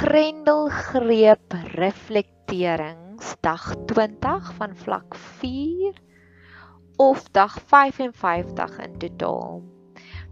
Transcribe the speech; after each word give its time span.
Grendelgreep 0.00 1.52
reflekterings 1.76 3.34
dag 3.44 3.74
20 3.86 4.46
van 4.56 4.72
vlak 4.72 5.16
4 5.40 5.98
of 6.96 7.26
dag 7.36 7.58
55 7.68 8.78
in 8.86 8.94
totaal. 9.02 9.60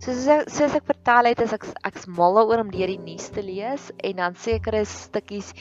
Soos 0.01 0.25
ek 0.33 0.49
soos 0.49 0.79
ek 0.79 0.89
vertel 0.89 1.29
het, 1.29 1.45
is 1.45 1.53
ek 1.53 1.69
ek's 1.85 2.09
mal 2.09 2.41
oor 2.41 2.63
om 2.65 2.73
deur 2.73 2.89
die 2.95 2.97
nuus 3.03 3.29
te 3.35 3.45
lees 3.45 3.91
en 4.09 4.23
dan 4.23 4.41
sekere 4.41 4.87
stukkies 4.89 5.53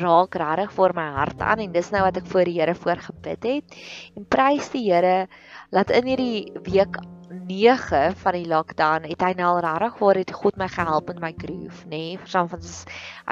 raak 0.00 0.34
regtig 0.42 0.74
vir 0.80 0.98
my 0.98 1.06
hart 1.20 1.46
aan 1.46 1.62
en 1.62 1.78
dis 1.78 1.94
nou 1.94 2.02
wat 2.02 2.18
ek 2.18 2.26
voor 2.34 2.50
die 2.50 2.58
Here 2.58 2.74
voorgebid 2.74 3.46
het. 3.46 3.80
En 4.18 4.26
prys 4.26 4.74
die 4.74 4.88
Here 4.88 5.28
dat 5.70 5.94
in 5.94 6.10
hierdie 6.10 6.50
week 6.66 6.98
9 7.32 8.14
van 8.22 8.36
die 8.36 8.46
lockdown 8.48 9.06
het 9.08 9.22
hy 9.24 9.32
nou 9.38 9.50
regtig 9.64 9.98
waar 9.98 10.18
het 10.20 10.32
God 10.36 10.58
my 10.60 10.68
gehelp 10.70 11.08
met 11.10 11.20
my 11.22 11.30
groove, 11.38 11.82
nê? 11.86 11.90
Nee? 12.12 12.20
Verstaan 12.20 12.50
van 12.52 12.64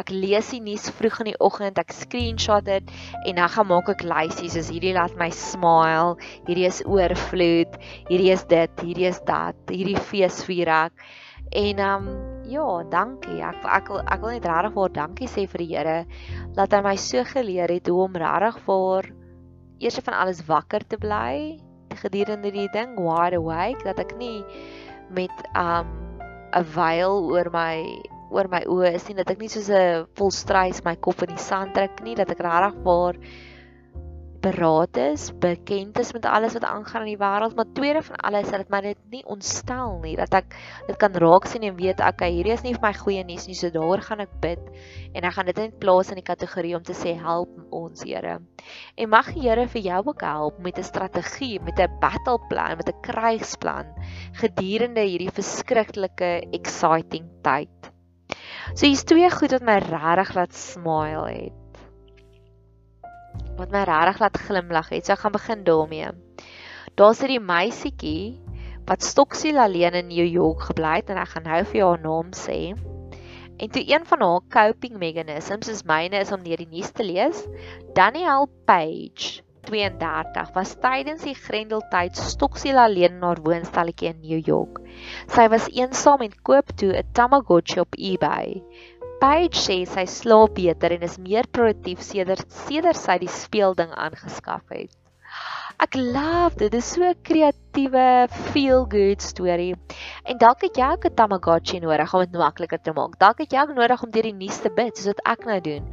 ek 0.00 0.12
lees 0.14 0.50
die 0.54 0.60
nuus 0.64 0.88
vroeg 0.98 1.20
in 1.24 1.30
die 1.32 1.38
oggend, 1.38 1.78
ek 1.78 1.94
screenshot 1.94 2.66
dit 2.66 2.92
en 3.24 3.40
dan 3.40 3.52
gaan 3.52 3.68
maak 3.70 3.90
ek 3.92 4.04
lysies 4.08 4.56
soos 4.56 4.70
hierdie 4.72 4.94
laat 4.96 5.16
my 5.20 5.30
smile, 5.34 6.16
hierdie 6.48 6.68
is 6.68 6.82
oorvloed, 6.86 7.78
hierdie 8.08 8.32
is 8.34 8.44
dit, 8.50 8.84
hierdie 8.84 9.08
is 9.10 9.22
dat, 9.28 9.58
hierdie 9.70 9.98
feesvier 10.10 10.72
ek. 10.80 11.08
En 11.50 11.80
um, 11.82 12.10
ja, 12.46 12.66
dankie. 12.90 13.40
Ek 13.42 13.64
ek 13.66 13.88
wil 13.90 14.04
ek 14.04 14.20
wil 14.22 14.36
net 14.36 14.46
regtig 14.46 14.76
waar 14.76 14.92
dankie 14.94 15.30
sê 15.30 15.46
vir 15.50 15.64
die 15.64 15.72
Here 15.72 15.96
dat 16.54 16.76
hy 16.76 16.84
my 16.84 16.94
so 17.00 17.24
geleer 17.26 17.72
het 17.72 17.90
hoe 17.90 18.04
om 18.04 18.20
regtig 18.22 18.60
vir 18.68 19.10
eers 19.80 19.98
van 20.04 20.20
alles 20.20 20.44
wakker 20.46 20.84
te 20.86 20.98
bly 21.00 21.58
gedurende 22.02 22.52
die 22.54 22.68
ding 22.72 22.96
wide 22.98 23.38
awake 23.40 23.84
dat 23.84 23.98
ek 24.02 24.16
nie 24.18 24.44
met 25.10 25.44
um 25.54 25.88
'n 26.54 26.64
veil 26.74 27.30
oor 27.30 27.50
my 27.54 27.76
oor 28.30 28.48
my 28.50 28.62
oë 28.66 28.94
is 28.94 29.06
nie 29.08 29.16
dat 29.18 29.30
ek 29.30 29.38
nie 29.42 29.50
soos 29.52 29.70
'n 29.70 30.06
volstruis 30.18 30.82
my 30.84 30.96
kop 30.96 31.22
in 31.22 31.34
die 31.34 31.44
sand 31.50 31.74
trek 31.74 32.02
nie 32.02 32.14
dat 32.14 32.30
ek 32.30 32.42
regtig 32.46 32.76
waar 32.84 33.16
beraad 34.40 34.96
is, 34.96 35.28
bekend 35.42 35.98
is 36.00 36.12
met 36.16 36.24
alles 36.24 36.54
wat 36.56 36.64
aangaan 36.64 37.04
in 37.04 37.12
die 37.12 37.20
wêreld, 37.20 37.54
maar 37.56 37.68
tweede 37.76 38.02
van 38.02 38.16
alles 38.16 38.48
dat 38.50 38.62
dit 38.64 38.72
my 38.72 38.80
net 38.84 38.98
nie 39.12 39.22
ontstel 39.28 39.98
nie, 40.04 40.14
dat 40.18 40.34
ek 40.38 40.56
dit 40.88 40.96
kan 41.00 41.14
raak 41.22 41.48
sien 41.50 41.66
en 41.68 41.76
weet 41.76 42.00
ek 42.00 42.16
okay, 42.16 42.30
hierdie 42.34 42.54
is 42.54 42.64
nie 42.64 42.72
vir 42.76 42.86
my 42.86 42.92
goeie 42.96 43.24
nuus 43.28 43.46
nie, 43.50 43.56
so 43.58 43.72
daaroor 43.74 44.02
gaan 44.06 44.24
ek 44.24 44.32
bid 44.42 44.62
en 45.12 45.28
ek 45.28 45.36
gaan 45.36 45.50
dit 45.50 45.60
net 45.60 45.76
plaas 45.82 46.12
in 46.12 46.20
die 46.22 46.26
kategorie 46.26 46.74
om 46.78 46.84
te 46.86 46.96
sê 46.96 47.14
help 47.20 47.52
ons 47.74 48.04
Here. 48.10 48.38
En 48.96 49.12
mag 49.12 49.28
die 49.34 49.44
Here 49.44 49.68
vir 49.68 49.84
jou 49.84 50.00
ook 50.08 50.24
help 50.24 50.58
met 50.64 50.78
'n 50.78 50.88
strategie, 50.88 51.60
met 51.60 51.78
'n 51.78 52.00
battle 52.00 52.38
plan, 52.48 52.76
met 52.76 52.88
'n 52.88 53.00
krygsplan 53.02 53.92
gedurende 54.40 55.04
hierdie 55.04 55.30
verskriklike 55.30 56.48
exciting 56.52 57.28
tyd. 57.42 57.92
So 58.74 58.86
hier's 58.86 59.04
twee 59.04 59.30
goed 59.30 59.52
wat 59.52 59.62
my 59.62 59.78
regtig 59.78 60.34
laat 60.34 60.54
smile 60.54 61.28
het 61.28 61.59
wat 63.60 63.74
my 63.74 63.82
regtig 63.88 64.20
laat 64.24 64.38
glimlag 64.46 64.88
het. 64.92 65.06
So 65.06 65.14
ek 65.14 65.24
gaan 65.24 65.36
begin 65.36 65.64
daarmee. 65.64 66.12
Daar's 66.98 67.20
hierdie 67.22 67.40
meisietjie 67.40 68.40
wat 68.88 69.04
stoksiel 69.06 69.60
alleen 69.62 69.94
in 69.94 70.08
New 70.10 70.26
York 70.26 70.64
gebly 70.70 70.96
het 70.98 71.12
en 71.12 71.20
ek 71.22 71.34
gaan 71.34 71.46
nou 71.46 71.60
vir 71.72 71.84
haar 71.86 72.00
naam 72.02 72.32
sê. 72.36 72.72
En 73.60 73.68
toe 73.68 73.84
een 73.84 74.06
van 74.08 74.24
haar 74.24 74.40
coping 74.48 74.96
mechanisms 74.98 75.68
is 75.68 75.84
myne 75.84 76.24
is 76.24 76.32
om 76.32 76.42
deur 76.42 76.56
die 76.56 76.70
nuus 76.70 76.90
te 76.96 77.04
lees. 77.04 77.44
Danielle 77.94 78.48
Page 78.64 79.42
32 79.68 80.54
was 80.56 80.72
tydens 80.80 81.26
die 81.28 81.36
Grendeltyd 81.36 82.16
stoksiel 82.16 82.80
alleen 82.80 83.18
in 83.18 83.26
haar 83.26 83.42
woonstelletjie 83.44 84.14
in 84.14 84.22
New 84.24 84.40
York. 84.46 84.80
Sy 85.28 85.46
was 85.52 85.68
eensaam 85.76 86.24
en 86.24 86.34
koop 86.48 86.72
toe 86.80 86.94
'n 86.96 87.12
Tamagotchi 87.12 87.80
op 87.84 87.94
eBay. 87.98 88.62
Paige 89.20 89.60
sê 89.60 89.74
sy 89.84 90.06
slaap 90.08 90.54
beter 90.56 90.94
en 90.96 91.02
is 91.04 91.18
meer 91.20 91.44
produktief 91.56 92.00
sedert 92.00 92.48
sedert 92.62 92.96
sy 92.96 93.18
die 93.20 93.28
speelding 93.28 93.92
aangeskaf 93.92 94.72
het. 94.72 94.94
Ek 95.80 95.94
love 95.96 96.58
dit. 96.60 96.68
Dit 96.70 96.82
is 96.82 96.88
so 96.92 97.00
'n 97.00 97.16
kreatiewe 97.24 98.28
feel 98.52 98.84
good 98.84 99.22
storie. 99.22 99.74
En 100.28 100.36
dalk 100.36 100.60
het 100.60 100.76
jy 100.76 100.88
ook 100.92 101.06
'n 101.08 101.14
Tamagotchi 101.14 101.78
nodig 101.80 102.12
om 102.14 102.20
dit 102.20 102.32
makliker 102.32 102.80
te 102.82 102.92
maak. 102.92 103.18
Dalk 103.18 103.38
het 103.38 103.52
jy 103.52 103.60
ook 103.62 103.74
nodig 103.74 104.02
om 104.02 104.10
deur 104.10 104.22
die 104.22 104.34
nuus 104.34 104.58
te 104.60 104.68
bid 104.68 104.96
soos 104.96 105.06
wat 105.06 105.20
ek 105.24 105.44
nou 105.46 105.60
doen. 105.60 105.84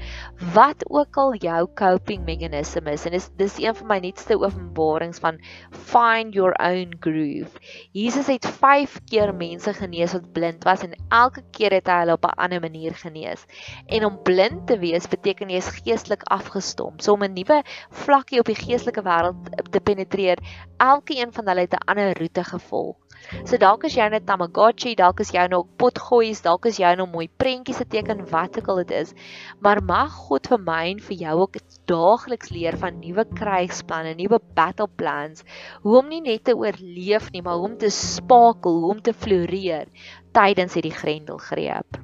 Wat 0.54 0.84
ook 0.90 1.18
al 1.18 1.36
jou 1.36 1.68
coping 1.74 2.26
mechanism 2.26 2.88
is 2.88 3.06
en 3.06 3.12
dis 3.12 3.30
dis 3.38 3.58
een 3.60 3.76
van 3.76 3.88
my 3.88 4.00
nuutste 4.00 4.36
openbarings 4.36 5.20
van 5.20 5.40
find 5.72 6.34
your 6.34 6.54
own 6.60 6.92
groove. 7.00 7.56
Jesus 7.94 8.28
het 8.28 8.46
5 8.46 9.00
keer 9.10 9.34
mense 9.34 9.74
genees 9.74 10.14
wat 10.14 10.32
blind 10.34 10.64
was 10.64 10.84
en 10.84 11.00
elke 11.10 11.44
keer 11.52 11.72
het 11.72 11.88
hy 11.88 12.00
hulle 12.00 12.14
op 12.20 12.26
'n 12.26 12.36
ander 12.36 12.60
manier 12.60 12.94
genees. 12.94 13.46
En 13.88 14.06
om 14.06 14.20
blind 14.24 14.68
te 14.68 14.80
wees 14.80 15.08
beteken 15.08 15.50
jy 15.50 15.58
is 15.58 15.80
geestelik 15.80 16.24
afgestom. 16.24 17.00
So 17.00 17.14
om 17.14 17.24
'n 17.24 17.34
nuwe 17.34 17.64
vlakkie 17.90 18.40
op 18.40 18.46
die 18.46 18.56
geestelike 18.56 19.02
wêreld 19.02 19.36
te 19.78 19.84
penetreer. 19.92 20.42
Elke 20.82 21.18
een 21.18 21.34
van 21.34 21.52
hulle 21.52 21.68
het 21.68 21.78
'n 21.78 21.86
ander 21.94 22.18
roete 22.18 22.44
gevolg. 22.44 22.96
So 23.44 23.58
dalk 23.60 23.84
is 23.88 23.96
jy 23.98 24.06
net 24.12 24.26
Tamagotchi, 24.28 24.94
dalk 24.96 25.20
is 25.24 25.34
jy 25.36 25.48
nou 25.52 25.64
potgoeies, 25.82 26.42
dalk 26.46 26.68
is 26.70 26.78
jy 26.80 26.94
nou 26.96 27.08
mooi 27.12 27.26
prentjies 27.42 27.82
te 27.82 27.88
teken 27.90 28.24
wat 28.32 28.60
ook 28.60 28.70
al 28.72 28.82
dit 28.84 28.94
is. 29.02 29.14
Maar 29.60 29.82
mag 29.84 30.14
God 30.28 30.48
vir 30.48 30.62
my 30.64 30.84
en 30.94 31.02
vir 31.04 31.18
jou 31.24 31.36
ook 31.42 31.58
daagliks 31.92 32.54
leer 32.56 32.78
van 32.78 33.02
nuwe 33.02 33.26
krygsplanne, 33.40 34.16
nuwe 34.20 34.40
battle 34.56 34.88
plans, 35.02 35.44
hoe 35.84 35.98
om 36.00 36.08
nie 36.08 36.22
net 36.22 36.46
te 36.48 36.56
oorleef 36.56 37.32
nie, 37.34 37.42
maar 37.42 37.60
hoe 37.60 37.70
om 37.72 37.78
te 37.78 37.92
spakel, 37.92 38.80
hoe 38.80 38.96
om 38.96 39.02
te 39.02 39.14
floreer 39.14 39.92
tydens 40.32 40.78
hierdie 40.78 40.96
grendelgreep. 40.96 42.00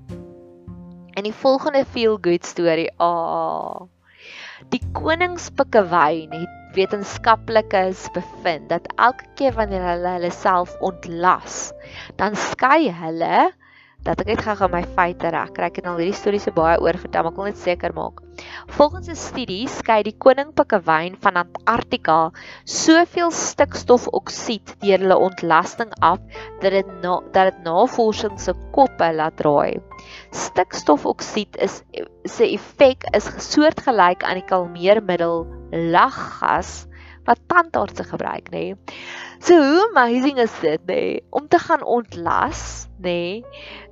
En 1.13 1.23
die 1.23 1.35
volgende 1.44 1.85
feel 1.85 2.17
good 2.22 2.45
storie, 2.45 2.90
ah. 2.97 3.07
Oh, 3.07 3.90
die 4.72 4.81
koningspikkewyn 4.95 6.31
het 6.31 6.62
wetenskaplikes 6.75 8.07
bevind 8.16 8.69
dat 8.69 8.88
elke 8.95 9.28
keer 9.39 9.53
wanneer 9.57 9.85
hulle 9.91 10.16
hulle 10.17 10.31
self 10.34 10.73
ontlas, 10.81 11.72
dan 12.22 12.35
skei 12.35 12.91
hulle 12.91 13.51
dat 14.03 14.19
ek 14.19 14.34
net 14.34 14.41
gou-gou 14.44 14.68
my 14.72 14.81
feite 14.97 15.31
reg 15.31 15.52
kry. 15.56 15.69
Ek 15.72 15.80
het 15.80 15.88
al 15.88 16.00
hierdie 16.02 16.18
stories 16.18 16.44
se 16.47 16.52
baie 16.56 16.75
oor 16.84 16.97
vertel, 17.00 17.24
maar 17.24 17.31
ek 17.31 17.40
wil 17.40 17.47
net 17.50 17.62
seker 17.62 17.96
maak. 17.96 18.19
Volgens 18.75 19.08
'n 19.09 19.16
studie 19.16 19.68
skei 19.68 20.02
die 20.03 20.16
koningpikkewyn 20.25 21.16
van 21.24 21.40
Antarktika 21.44 22.31
soveel 22.66 23.31
stikstofoksied 23.31 24.75
deur 24.84 25.00
hulle 25.00 25.18
ontlasting 25.30 25.91
af 26.02 26.19
dat 26.62 26.72
dit 26.72 26.90
na, 27.02 27.19
dat 27.31 27.53
dit 27.53 27.64
navorsing 27.64 28.40
se 28.40 28.53
koppe 28.75 29.14
laat 29.14 29.38
draai. 29.38 29.80
Stikstofoksied 30.31 31.56
is 31.58 31.84
se 32.25 32.44
effek 32.44 33.08
is 33.16 33.30
soortgelyk 33.52 34.24
aan 34.24 34.41
die 34.41 34.50
kalmeermiddel 34.50 35.47
laggas 35.72 36.88
wat 37.25 37.40
tandartse 37.47 38.03
gebruik, 38.03 38.52
nê. 38.52 38.74
Nee. 38.74 38.75
So 39.44 39.56
hoe 39.56 39.90
amazing 39.91 40.40
is 40.44 40.52
dit, 40.62 40.81
nê, 40.88 40.96
nee? 40.96 41.24
om 41.30 41.47
te 41.47 41.59
gaan 41.59 41.84
ontlas, 41.84 42.88
nê. 42.97 43.03
Nee. 43.03 43.44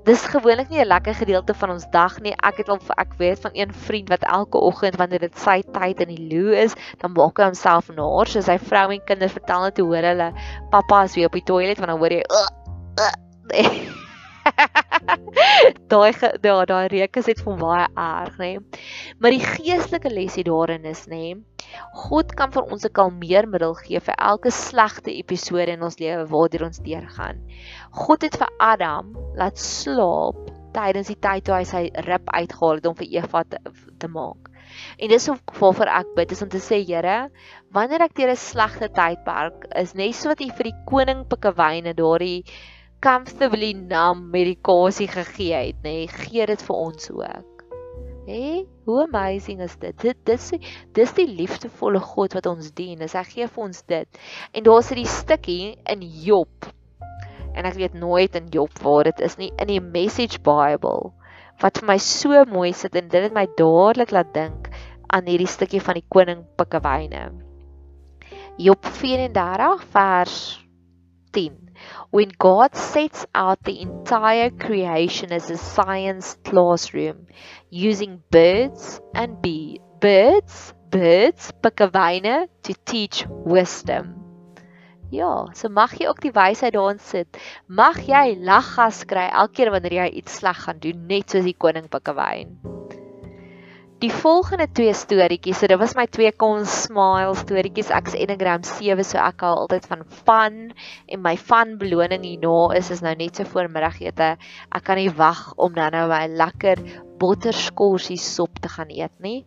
Dis 0.04 0.24
gewoonlik 0.26 0.70
nie 0.70 0.82
'n 0.82 0.88
lekker 0.88 1.14
gedeelte 1.16 1.54
van 1.54 1.70
ons 1.70 1.86
dag 1.92 2.20
nie. 2.26 2.34
Ek 2.42 2.58
het 2.58 2.70
al 2.70 2.80
ek 2.98 3.14
weet 3.18 3.40
van 3.40 3.52
een 3.54 3.74
vriend 3.74 4.10
wat 4.10 4.24
elke 4.24 4.58
oggend 4.58 4.96
wanneer 4.96 5.20
dit 5.20 5.38
sy 5.38 5.62
tyd 5.62 6.02
in 6.02 6.08
die 6.16 6.28
loo 6.32 6.54
is, 6.58 6.74
dan 6.98 7.14
maak 7.14 7.38
hy 7.38 7.44
homself 7.44 7.90
naar, 7.94 8.28
so 8.28 8.42
sy 8.42 8.58
vrou 8.58 8.90
en 8.92 9.04
kinders 9.06 9.32
vertel 9.38 9.62
net 9.62 9.78
hoe 9.78 9.88
hoor 9.88 10.08
hulle 10.10 10.34
pappa 10.72 11.04
is 11.04 11.16
weer 11.16 11.30
op 11.30 11.38
die 11.38 11.46
toilet 11.46 11.78
want 11.78 11.90
dan 11.90 12.00
hoor 12.00 12.10
jy 12.18 12.24
uh, 12.26 12.50
uh, 12.98 13.14
nee. 13.54 13.90
daai 15.94 16.12
daai 16.42 16.66
daai 16.66 16.88
reuk 16.88 17.18
is 17.22 17.30
net 17.30 17.42
van 17.46 17.60
baie 17.60 17.88
erg, 17.96 18.38
nê. 18.42 18.52
Maar 19.20 19.38
die 19.38 19.46
geestelike 19.46 20.10
les 20.10 20.36
hier 20.36 20.50
daarin 20.50 20.86
is, 20.86 21.06
nê, 21.12 21.36
God 22.06 22.36
kan 22.38 22.52
vir 22.52 22.64
ons 22.72 22.86
'n 22.86 22.94
kalmeermiddel 23.00 23.76
gee 23.84 24.00
vir 24.00 24.16
elke 24.18 24.52
slegte 24.52 25.12
episode 25.12 25.72
in 25.72 25.84
ons 25.84 26.00
lewe 26.00 26.26
waardeur 26.28 26.66
ons 26.70 26.80
deurgaan. 26.80 27.42
God 27.92 28.22
het 28.28 28.38
vir 28.38 28.50
Adam 28.60 29.16
laat 29.36 29.58
slaap 29.58 30.40
tydens 30.74 31.12
die 31.12 31.20
tyd 31.20 31.46
toe 31.46 31.56
hy 31.56 31.66
sy 31.68 31.84
rib 32.08 32.30
uitgehaal 32.32 32.80
het 32.80 32.88
om 32.90 32.96
vir 32.96 33.12
Eva 33.20 33.44
te, 33.44 33.60
te 34.00 34.08
maak. 34.08 34.52
En 34.98 35.12
dis 35.12 35.30
of 35.30 35.40
waarvoor 35.60 35.92
ek 36.00 36.12
bid 36.16 36.32
is 36.32 36.42
om 36.42 36.50
te 36.52 36.62
sê 36.64 36.80
Here, 36.88 37.30
wanneer 37.76 38.06
ek 38.08 38.16
deur 38.16 38.32
'n 38.32 38.40
slegte 38.40 38.88
tydperk 39.00 39.68
is, 39.76 39.96
net 39.96 40.16
so 40.16 40.32
wat 40.32 40.42
U 40.42 40.50
vir 40.60 40.72
die 40.72 40.80
koning 40.92 41.26
pikkewyne 41.28 41.94
daardie 41.94 42.46
comfortably 43.02 43.74
numb 43.74 44.32
medikasie 44.32 45.10
gegee 45.12 45.58
het, 45.68 45.84
nê, 45.84 45.96
nee, 46.06 46.08
gee 46.08 46.46
dit 46.46 46.62
vir 46.62 46.76
ons 46.76 47.12
ook. 47.12 47.51
Hé, 48.22 48.68
hoe 48.86 49.00
amazing 49.08 49.64
is 49.66 49.74
dit? 49.82 49.96
Dit 49.98 50.18
dis 50.30 50.52
dis 50.94 51.14
die 51.18 51.26
liefdevolle 51.26 52.00
God 52.06 52.36
wat 52.38 52.46
ons 52.46 52.68
dien. 52.78 53.00
Dis 53.02 53.16
hy 53.18 53.24
gee 53.26 53.48
vir 53.50 53.64
ons 53.64 53.80
dit. 53.90 54.20
En 54.54 54.66
daar's 54.68 54.92
'n 54.94 55.06
stukkie 55.06 55.78
in 55.90 56.02
Job. 56.26 56.70
En 57.56 57.66
ek 57.66 57.74
weet 57.74 57.94
nooit 57.94 58.36
in 58.36 58.48
Job 58.54 58.70
waar 58.84 59.04
dit 59.04 59.20
is 59.20 59.38
nie 59.38 59.52
in 59.58 59.68
die 59.68 59.82
Message 59.82 60.40
Bible 60.40 61.12
wat 61.62 61.78
vir 61.78 61.88
my 61.88 61.98
so 61.98 62.46
mooi 62.46 62.74
sit 62.74 62.96
en 62.96 63.08
dit 63.08 63.24
het 63.24 63.34
my 63.34 63.48
dadelik 63.58 64.12
laat 64.12 64.34
dink 64.34 64.70
aan 65.08 65.26
hierdie 65.26 65.48
stukkie 65.48 65.82
van 65.82 65.94
die 65.94 66.06
koning 66.10 66.46
Pikkewyne. 66.58 67.32
Job 68.58 68.86
34 68.86 69.84
vers 69.94 70.66
10 71.32 71.71
when 72.10 72.32
God 72.38 72.76
sets 72.76 73.26
out 73.34 73.64
the 73.64 73.82
entire 73.82 74.50
creation 74.50 75.32
as 75.32 75.50
a 75.50 75.58
science 75.58 76.38
classroom 76.44 77.28
using 77.70 78.22
birds 78.32 79.00
and 79.14 79.42
bee 79.42 79.80
birds 80.00 80.74
birds 80.90 81.52
pikkewyne 81.64 82.48
to 82.64 82.74
teach 82.86 83.26
wisdom 83.30 84.22
Ja, 85.12 85.52
so 85.52 85.68
mag 85.68 85.92
jy 86.00 86.08
ook 86.08 86.22
die 86.24 86.32
wysheid 86.32 86.72
daarin 86.72 87.02
sit. 87.04 87.36
Mag 87.68 87.98
jy 88.08 88.38
laggas 88.48 89.04
kry 89.04 89.26
elke 89.28 89.60
keer 89.60 89.74
wanneer 89.74 89.98
jy 90.06 90.12
iets 90.22 90.40
sleg 90.40 90.64
gaan 90.64 90.80
doen, 90.80 91.04
net 91.10 91.36
soos 91.36 91.44
die 91.44 91.58
koning 91.60 91.92
Pikkewyn. 91.92 92.56
Die 94.02 94.10
volgende 94.10 94.66
twee 94.74 94.94
storieetjies, 94.98 95.60
so 95.62 95.68
dit 95.70 95.78
was 95.78 95.92
my 95.94 96.08
twee 96.10 96.32
kon 96.34 96.64
smile 96.66 97.36
storieetjies. 97.38 97.92
Ek's 97.94 98.16
Enneagram 98.18 98.64
7, 98.66 99.04
so 99.06 99.20
ek 99.22 99.44
hou 99.46 99.52
altyd 99.60 99.86
van 99.92 100.02
fun 100.24 100.56
en 101.06 101.22
my 101.22 101.36
fun 101.38 101.76
beloning 101.78 102.26
hierna 102.26 102.72
is 102.80 102.90
is 102.96 103.04
nou 103.06 103.14
net 103.20 103.38
so 103.38 103.46
voormiddagete. 103.46 104.32
Ek 104.74 104.88
kan 104.90 104.98
nie 104.98 105.12
wag 105.20 105.44
om 105.62 105.78
dan 105.78 105.94
nou 105.94 106.08
my 106.10 106.24
lekker 106.34 106.82
botterskorsie 107.22 108.18
sop 108.18 108.58
te 108.66 108.74
gaan 108.74 108.90
eet 108.90 109.14
nie. 109.22 109.46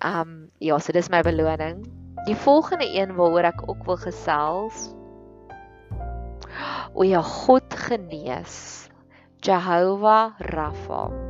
Um 0.00 0.48
ja, 0.56 0.80
so 0.80 0.96
dis 0.96 1.12
my 1.12 1.20
beloning. 1.26 1.84
Die 2.24 2.38
volgende 2.48 2.88
een 2.88 3.12
waaroor 3.20 3.52
ek 3.52 3.62
ook 3.68 3.84
wil 3.92 4.00
gesels. 4.08 4.88
O 6.96 7.04
ja, 7.04 7.20
God 7.20 7.76
genees. 7.76 8.88
Jehovah 9.44 10.32
Rapha. 10.40 11.25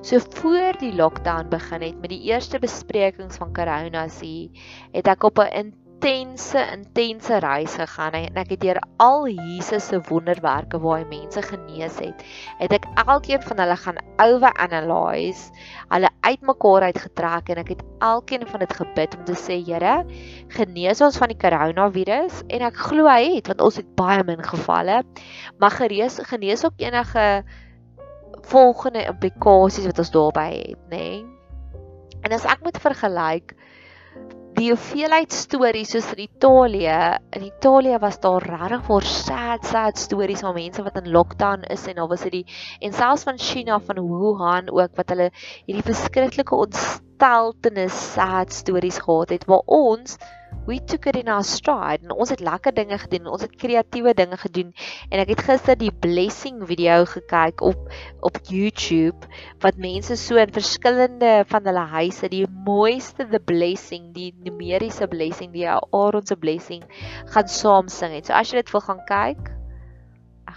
So 0.00 0.16
voor 0.32 0.78
die 0.80 0.94
lockdown 0.96 1.50
begin 1.52 1.82
het 1.82 2.00
met 2.00 2.08
die 2.08 2.22
eerste 2.32 2.58
besprekings 2.58 3.36
van 3.36 3.52
corona 3.52 4.06
sie, 4.08 4.48
het 4.94 5.10
ek 5.12 5.26
op 5.28 5.38
'n 5.44 5.52
intense 6.00 6.62
intense 6.72 7.38
reis 7.44 7.74
gegaan. 7.76 8.12
En 8.12 8.34
ek 8.40 8.50
het 8.50 8.60
deur 8.60 8.80
al 8.96 9.28
Jesus 9.28 9.86
se 9.86 10.00
wonderwerke 10.08 10.80
waar 10.80 11.02
hy 11.02 11.04
mense 11.04 11.42
genees 11.42 11.98
het, 12.00 12.24
het 12.58 12.72
ek 12.72 12.88
elkeen 13.04 13.42
van 13.42 13.60
hulle 13.60 13.76
gaan 13.76 14.00
overanalyse, 14.16 15.52
hulle 15.92 16.08
uitmekaar 16.20 16.82
uitgetrek 16.82 17.48
en 17.48 17.56
ek 17.56 17.68
het 17.68 17.82
elkeen 17.98 18.46
van 18.46 18.60
dit 18.60 18.72
gebid 18.72 19.16
om 19.18 19.24
te 19.24 19.36
sê 19.36 19.60
Here, 19.66 20.04
genees 20.48 21.00
ons 21.00 21.18
van 21.18 21.28
die 21.28 21.36
koronavirus 21.36 22.42
en 22.48 22.62
ek 22.62 22.76
glo 22.88 23.04
hy 23.04 23.36
het 23.36 23.46
want 23.46 23.60
ons 23.60 23.76
het 23.76 23.96
baie 23.96 24.24
min 24.24 24.40
gevalle, 24.42 25.02
maar 25.58 25.70
gerees 25.70 26.16
genees 26.24 26.64
ook 26.64 26.80
enige 26.80 27.44
volgende 28.50 29.04
implikasies 29.06 29.86
wat 29.90 30.02
ons 30.02 30.14
daarbey 30.14 30.56
het, 30.58 30.82
nê? 30.90 31.04
Nee? 31.04 31.20
En 32.26 32.34
as 32.36 32.44
ek 32.44 32.64
moet 32.66 32.76
vergelyk 32.82 33.54
die 34.58 34.68
hoeveelheid 34.72 35.32
stories 35.32 35.92
soos 35.94 36.10
in 36.12 36.24
Italië, 36.26 36.96
in 37.36 37.46
Italië 37.46 38.00
was 38.02 38.18
daar 38.20 38.44
regtig 38.44 38.82
vir 38.88 39.06
sad 39.08 39.64
sad 39.64 40.00
stories 40.00 40.42
van 40.44 40.56
mense 40.58 40.84
wat 40.84 40.98
in 41.00 41.12
lockdown 41.14 41.64
is 41.72 41.86
en 41.88 42.00
daar 42.00 42.10
was 42.10 42.26
dit 42.26 42.58
en 42.80 42.92
selfs 42.92 43.24
van 43.28 43.38
China 43.38 43.78
van 43.86 44.02
Wuhan 44.04 44.68
ook 44.74 44.98
wat 44.98 45.14
hulle 45.14 45.30
hierdie 45.64 45.86
verskriklike 45.86 46.56
ontsteltenis 47.20 48.12
sad 48.14 48.52
stories 48.52 48.98
gehad 48.98 49.28
het 49.28 49.44
waar 49.44 49.62
ons 49.66 50.16
we 50.66 50.78
took 50.84 51.06
it 51.06 51.16
in 51.16 51.28
our 51.28 51.44
stride 51.44 52.00
en 52.04 52.14
ons 52.16 52.30
het 52.32 52.40
lekker 52.40 52.72
dinge 52.74 52.96
gedoen 52.98 53.26
ons 53.28 53.42
het 53.44 53.56
kreatiewe 53.60 54.14
dinge 54.16 54.36
gedoen 54.40 54.72
en 55.10 55.20
ek 55.20 55.34
het 55.34 55.42
gister 55.44 55.76
die 55.76 55.92
blessing 55.92 56.64
video 56.64 57.04
gekyk 57.04 57.60
op 57.60 57.92
op 58.24 58.40
YouTube 58.48 59.28
wat 59.60 59.76
mense 59.76 60.16
so 60.16 60.40
in 60.40 60.52
verskillende 60.52 61.44
van 61.52 61.68
hulle 61.68 61.84
huise 61.92 62.32
die 62.32 62.46
mooiste 62.64 63.28
the 63.28 63.40
blessing 63.52 64.14
die 64.16 64.32
numeriese 64.40 65.08
blessing 65.12 65.52
die 65.52 65.68
Aaron 65.68 66.24
se 66.26 66.36
blessing 66.36 66.84
gaan 67.34 67.48
saam 67.48 67.88
sing 67.88 68.16
het. 68.16 68.26
So 68.26 68.32
as 68.32 68.48
jy 68.48 68.62
dit 68.62 68.72
wil 68.72 68.86
gaan 68.88 69.04
kyk 69.04 69.59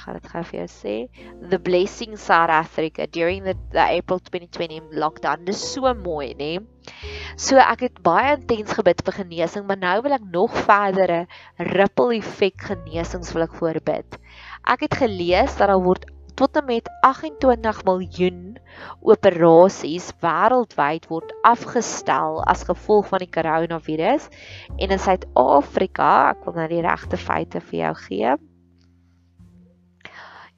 gaan 0.03 0.19
dit 0.19 0.29
gou 0.33 0.43
vir 0.49 0.59
jou 0.59 0.67
sê 0.71 0.95
the 1.51 1.59
blessing 1.59 2.17
South 2.19 2.51
Africa 2.53 3.07
during 3.07 3.43
the, 3.47 3.55
the 3.71 3.83
April 3.83 4.19
2020 4.19 4.93
lockdown. 4.99 5.45
Dis 5.47 5.61
so 5.73 5.93
mooi 5.95 6.33
nê? 6.39 6.53
So 7.39 7.57
ek 7.63 7.85
het 7.87 8.01
baie 8.05 8.35
intens 8.37 8.75
gebid 8.77 9.03
vir 9.07 9.19
genesing 9.21 9.67
maar 9.67 9.79
nou 9.81 9.95
wil 10.05 10.17
ek 10.19 10.25
nog 10.33 10.57
verdere 10.67 11.23
ripple 11.73 12.17
effek 12.19 12.67
genesings 12.71 13.31
wil 13.35 13.47
ek 13.47 13.55
voorbid. 13.61 14.19
Ek 14.67 14.85
het 14.87 14.99
gelees 15.03 15.55
dat 15.57 15.71
daar 15.71 15.81
word 15.83 16.09
tot 16.35 16.57
en 16.57 16.65
met 16.65 16.89
28 17.05 17.83
miljoen 17.85 18.39
operasies 19.05 20.09
wêreldwyd 20.23 21.05
word 21.11 21.33
afgestel 21.45 22.41
as 22.49 22.65
gevolg 22.69 23.11
van 23.11 23.21
die 23.21 23.29
koronavirus 23.37 24.29
en 24.79 24.95
in 24.95 25.01
Suid-Afrika 25.01 26.09
ek 26.31 26.47
wil 26.47 26.57
nou 26.57 26.67
die 26.71 26.81
regte 26.85 27.21
feite 27.21 27.61
vir 27.69 27.79
jou 27.83 27.93
gee 28.07 28.33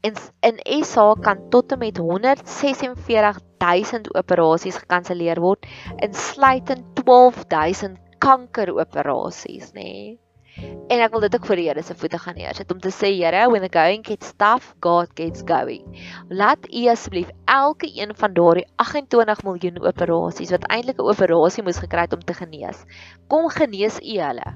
en 0.05 0.13
in 0.49 0.57
SA 0.83 1.07
kan 1.27 1.37
tot 1.49 1.71
en 1.71 1.79
met 1.79 1.95
146000 2.01 4.15
operasies 4.15 4.81
gekanselleer 4.83 5.39
word 5.41 5.65
insluitend 6.07 6.83
12000 7.01 7.97
kankeroperasies 8.19 9.71
nê. 9.73 9.81
Nee. 9.81 10.19
en 10.55 11.01
ek 11.03 11.11
wil 11.11 11.25
dit 11.25 11.33
ook 11.35 11.47
vir 11.49 11.59
die 11.59 11.65
Here 11.67 11.83
se 11.83 11.95
voete 11.99 12.19
gaan 12.21 12.37
neersit 12.39 12.69
om 12.71 12.79
te 12.83 12.91
sê 12.93 13.09
Here 13.15 13.41
when 13.51 13.65
the 13.65 13.71
going 13.71 14.05
gets 14.07 14.29
tough 14.39 14.67
God 14.85 15.11
gets 15.19 15.43
going. 15.47 15.83
Laat 16.29 16.69
u 16.69 16.85
asseblief 16.93 17.29
elke 17.57 17.87
een 17.91 18.15
van 18.15 18.37
daardie 18.37 18.67
28 18.85 19.43
miljoen 19.49 19.83
operasies 19.83 20.53
wat 20.55 20.69
eintlik 20.71 21.01
'n 21.01 21.11
operasie 21.11 21.63
moes 21.63 21.83
gekry 21.83 22.07
het 22.07 22.13
om 22.13 22.23
te 22.23 22.33
genees. 22.33 22.85
Kom 23.27 23.49
genees 23.49 23.99
u 23.99 24.19
hulle 24.21 24.49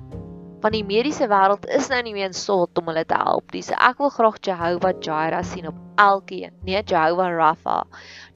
want 0.61 0.75
die 0.75 0.83
mediese 0.83 1.27
wêreld 1.31 1.65
is 1.75 1.87
nou 1.91 2.01
nie 2.03 2.13
meer 2.13 2.29
in 2.29 2.35
staat 2.35 2.81
om 2.81 2.91
hulle 2.91 3.05
te 3.07 3.17
help 3.17 3.53
nie. 3.55 3.63
So 3.63 3.77
ek 3.79 4.01
wil 4.03 4.11
graag 4.15 4.39
Jehovah 4.45 4.93
Jireh 5.05 5.43
sien 5.47 5.69
op 5.71 5.77
elkeen. 5.99 6.53
Nee, 6.67 6.83
Jehovah 6.83 7.31
Rapha. 7.35 7.77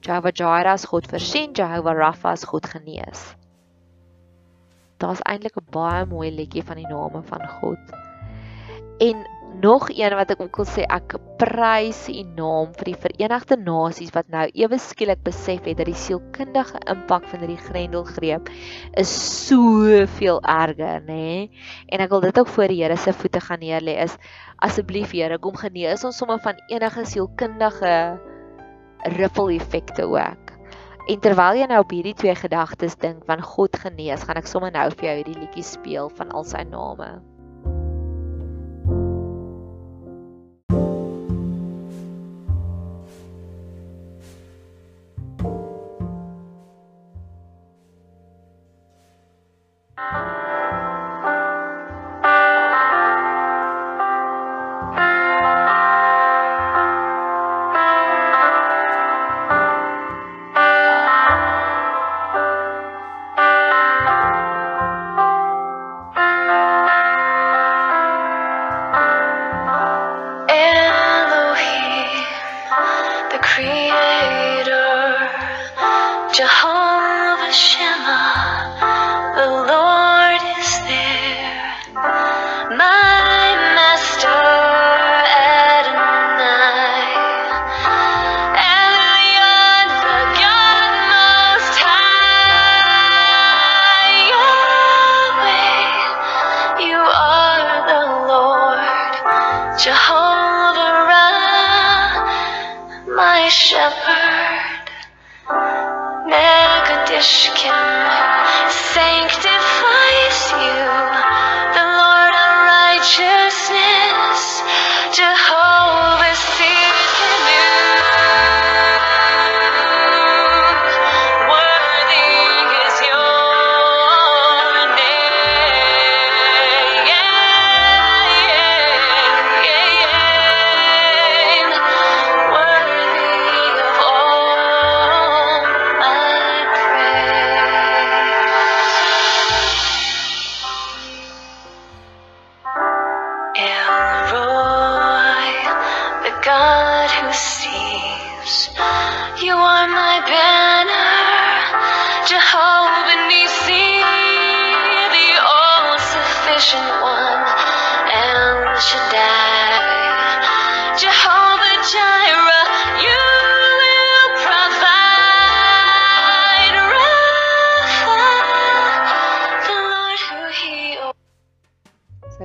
Jehovah 0.00 0.32
Jireh 0.32 0.74
is 0.74 0.86
God 0.88 1.08
voorsien, 1.10 1.52
Jehovah 1.52 1.96
Rapha 2.00 2.32
is 2.32 2.46
God 2.48 2.66
genees. 2.72 3.34
Daar's 5.02 5.20
eintlik 5.28 5.56
'n 5.56 5.70
baie 5.70 6.06
mooi 6.06 6.30
liedjie 6.30 6.64
van 6.64 6.76
die 6.76 6.88
name 6.88 7.22
van 7.22 7.48
God. 7.60 7.82
En 8.98 9.26
nog 9.60 9.88
een 9.92 10.14
wat 10.16 10.30
ek 10.34 10.40
ook 10.42 10.58
wil 10.60 10.66
sê 10.68 10.84
ek 10.90 11.16
prys 11.40 12.04
u 12.12 12.22
naam 12.36 12.72
vir 12.78 12.90
die 12.90 12.96
Verenigde 13.04 13.56
Nasies 13.60 14.12
wat 14.14 14.30
nou 14.32 14.44
ewe 14.52 14.78
skielik 14.82 15.22
besef 15.26 15.66
het 15.68 15.78
dat 15.78 15.88
die 15.88 15.98
sielkundige 15.98 16.80
impak 16.90 17.26
van 17.30 17.44
hierdie 17.44 17.60
grendelgreep 17.66 18.50
is 19.00 19.12
soveel 19.46 20.40
erger 20.42 21.04
nê 21.06 21.10
nee? 21.10 21.44
en 21.88 22.04
ek 22.04 22.14
wil 22.14 22.24
dit 22.26 22.40
ook 22.40 22.54
voor 22.56 22.72
die 22.72 22.80
Here 22.82 22.96
se 22.96 23.12
voete 23.12 23.40
gaan 23.40 23.62
neerlê 23.62 23.98
is 24.06 24.16
asseblief 24.66 25.14
Here 25.14 25.38
kom 25.38 25.56
genees 25.60 26.04
ons 26.04 26.18
sommer 26.18 26.40
van 26.42 26.58
enige 26.68 27.06
sielkundige 27.14 27.94
ripple 29.18 29.54
effekte 29.54 30.08
ook 30.08 30.54
En 31.04 31.20
terwyl 31.20 31.58
jy 31.58 31.66
nou 31.68 31.82
op 31.82 31.90
hierdie 31.92 32.14
twee 32.16 32.32
gedagtes 32.38 32.96
dink 32.96 33.26
van 33.28 33.42
God 33.44 33.76
genees, 33.76 34.24
gaan 34.24 34.40
ek 34.40 34.48
sommer 34.48 34.72
nou 34.72 34.86
vir 34.94 35.10
jou 35.10 35.16
hierdie 35.18 35.36
liedjie 35.36 35.66
speel 35.74 36.08
van 36.16 36.32
al 36.32 36.48
sy 36.48 36.64
name. 36.64 37.10
Sanctifies 107.24 107.64
you, 107.64 107.83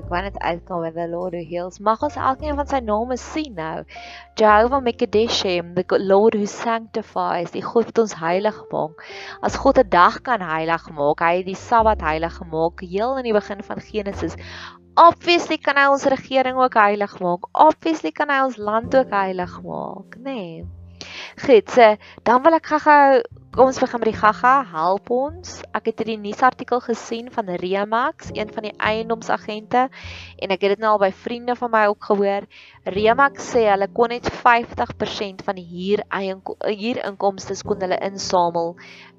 wou 0.09 0.21
net 0.25 0.37
uitkom 0.41 0.81
met 0.81 0.95
the 0.97 1.07
Lord 1.07 1.33
who 1.33 1.43
heals. 1.45 1.79
Mag 1.79 2.01
ons 2.05 2.17
elkeen 2.17 2.57
van 2.57 2.67
sy 2.69 2.79
name 2.83 3.17
sien 3.21 3.53
nou. 3.57 3.83
Jehovah 4.39 4.81
Mekadeshem, 4.81 5.75
the 5.77 5.99
Lord 6.01 6.35
who 6.37 6.47
sanctifies, 6.49 7.53
die 7.53 7.63
God 7.65 7.91
wat 7.91 8.01
ons 8.05 8.15
heilig 8.17 8.57
maak. 8.73 9.03
As 9.45 9.59
God 9.61 9.79
'n 9.79 9.89
dag 9.89 10.21
kan 10.25 10.41
heilig 10.41 10.89
maak, 10.89 11.21
hy 11.21 11.37
het 11.37 11.45
die 11.45 11.55
Sabbat 11.55 12.01
heilig 12.01 12.33
gemaak 12.41 12.81
heel 12.81 13.17
in 13.17 13.23
die 13.29 13.37
begin 13.37 13.61
van 13.63 13.79
Genesis. 13.79 14.35
Obviously 14.95 15.57
kan 15.57 15.77
hy 15.77 15.87
ons 15.91 16.07
regering 16.09 16.57
ook 16.57 16.73
heilig 16.79 17.19
maak. 17.19 17.47
Obviously 17.53 18.11
kan 18.11 18.29
hy 18.33 18.41
ons 18.47 18.57
land 18.57 18.95
ook 18.95 19.13
heilig 19.13 19.61
maak, 19.63 20.17
nê? 20.17 20.35
Nee. 20.35 20.67
Goed, 21.45 21.69
so 21.71 21.95
dan 22.27 22.41
wil 22.43 22.57
ek 22.57 22.67
gou-gou 22.73 23.21
kom 23.59 23.67
ons 23.67 23.79
begin 23.83 23.99
met 23.99 24.07
die 24.07 24.15
gaga, 24.15 24.51
help 24.71 25.09
ons. 25.11 25.57
Ek 25.75 25.89
het 25.89 25.99
hierdie 25.99 26.21
nuusartikel 26.21 26.79
gesien 26.79 27.25
van 27.33 27.49
Remax, 27.59 28.29
een 28.31 28.53
van 28.55 28.69
die 28.69 28.71
eiendomsagente 28.79 29.81
en 30.39 30.53
ek 30.55 30.63
het 30.63 30.77
dit 30.77 30.79
nou 30.79 30.93
al 30.93 31.01
by 31.01 31.09
vriende 31.25 31.57
van 31.59 31.73
my 31.73 31.81
ook 31.91 32.07
gehoor. 32.07 32.47
Remax 32.87 33.49
sê 33.51 33.65
hulle 33.67 33.89
kon 33.91 34.13
net 34.15 34.29
50% 34.31 35.43
van 35.43 35.59
die 35.59 35.67
huur 35.67 36.05
huurinkomste 36.07 37.57
kon 37.67 37.83
hulle 37.83 37.99
insamel 38.07 38.77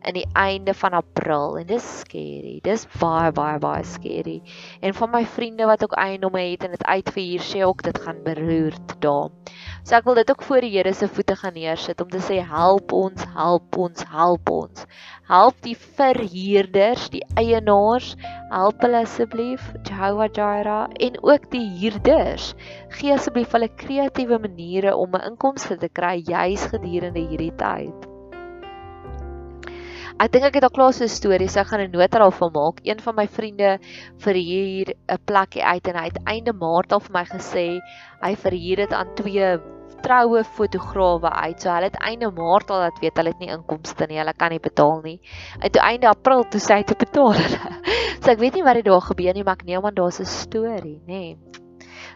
in 0.08 0.16
die 0.16 0.26
einde 0.32 0.72
van 0.72 0.96
April 0.96 1.58
en 1.60 1.68
dis 1.68 1.84
scary. 2.00 2.56
Dis 2.64 2.86
baie 2.96 3.32
baie 3.36 3.60
baie 3.60 3.84
scary. 3.84 4.38
En 4.80 4.96
van 4.96 5.12
my 5.12 5.26
vriende 5.36 5.68
wat 5.68 5.84
ook 5.84 5.98
eiendomme 6.00 6.40
het 6.46 6.64
en 6.64 6.72
dit 6.72 6.84
uitverhuur 6.84 7.44
sê 7.44 7.60
ook 7.68 7.84
dit 7.84 8.00
gaan 8.06 8.24
beroerd 8.24 8.96
daar. 9.04 9.28
So 9.84 9.96
ek 9.96 10.08
wil 10.08 10.16
dit 10.22 10.30
ook 10.30 10.42
voor 10.48 10.64
die 10.64 10.72
Here 10.78 10.92
se 10.94 11.08
voete 11.08 11.36
gaan 11.36 11.54
neersit 11.58 12.00
om 12.00 12.08
te 12.08 12.20
sê 12.24 12.40
help 12.46 12.92
ons, 12.96 13.24
help 13.34 13.76
ons, 13.76 14.04
help 14.08 14.29
ons. 14.50 14.86
Help 15.30 15.62
die 15.62 15.76
verhuurders, 15.78 17.08
die 17.14 17.22
eienaars, 17.38 18.16
help 18.50 18.82
hulle 18.82 19.04
asseblief, 19.06 19.62
Jehovah 19.86 20.28
Jireh 20.34 20.90
en 21.06 21.18
ook 21.22 21.50
die 21.54 21.64
huurders. 21.80 22.52
Gee 22.98 23.14
asseblief 23.14 23.54
hulle 23.54 23.70
kreatiewe 23.82 24.38
maniere 24.42 24.96
om 24.96 25.14
'n 25.14 25.26
inkomste 25.32 25.78
te 25.78 25.88
kry 25.88 26.16
juis 26.26 26.66
gedurende 26.74 27.22
hierdie 27.22 27.54
tyd. 27.54 28.09
Ek 30.20 30.28
dink 30.34 30.44
ek 30.44 30.58
het 30.58 30.64
al 30.66 30.72
klaar 30.76 30.92
so 30.92 31.04
'n 31.04 31.08
storie, 31.08 31.48
so 31.48 31.60
ek 31.60 31.68
gaan 31.72 31.80
'n 31.80 31.92
nota 31.96 32.18
daarvan 32.20 32.52
maak. 32.52 32.80
Een 32.84 33.00
van 33.00 33.14
my 33.16 33.26
vriende 33.26 33.78
verhuur 34.24 34.92
'n 34.92 35.18
plekkie 35.24 35.64
uit 35.64 35.88
en 35.88 35.96
hy 35.96 36.04
het 36.04 36.18
einde 36.26 36.52
Maart 36.52 36.92
al 36.92 37.00
vir 37.00 37.12
my 37.14 37.24
gesê 37.24 37.80
hy 38.20 38.32
verhuur 38.36 38.76
dit 38.76 38.92
aan 38.92 39.14
twee 39.14 39.48
troue 40.02 40.44
fotograwe 40.44 41.30
uit. 41.30 41.60
So 41.60 41.70
hulle 41.70 41.88
het 41.88 41.96
einde 42.04 42.30
Maart 42.30 42.70
al 42.70 42.80
dat 42.80 43.00
weet 43.00 43.16
hulle 43.16 43.32
het 43.32 43.40
nie 43.40 43.48
inkomste 43.48 44.06
nie, 44.06 44.18
hulle 44.18 44.34
kan 44.36 44.50
nie 44.50 44.60
betaal 44.60 45.00
nie. 45.00 45.20
En 45.60 45.70
toe 45.70 45.82
einde 45.82 46.08
April 46.08 46.44
toe 46.50 46.60
sê 46.60 46.74
hy 46.74 46.82
te 46.82 46.94
betaal 46.94 47.32
hulle. 47.32 47.80
So 48.20 48.30
ek 48.30 48.38
weet 48.38 48.54
nie 48.54 48.62
wat 48.62 48.76
het 48.76 48.84
daar 48.84 49.00
gebeur 49.00 49.32
nie, 49.32 49.44
maar 49.44 49.56
ek 49.56 49.64
neem 49.64 49.86
aan 49.86 49.94
daar's 49.94 50.20
'n 50.20 50.26
storie, 50.26 51.00
nê. 51.06 51.36
Nee 51.38 51.59